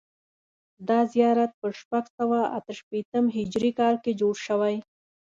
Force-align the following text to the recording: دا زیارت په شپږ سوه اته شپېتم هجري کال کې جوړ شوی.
دا 0.87 0.99
زیارت 1.13 1.51
په 1.59 1.67
شپږ 1.79 2.05
سوه 2.17 2.39
اته 2.57 2.71
شپېتم 2.79 3.25
هجري 3.35 3.71
کال 3.79 3.95
کې 4.03 4.11
جوړ 4.21 4.35
شوی. 4.45 4.75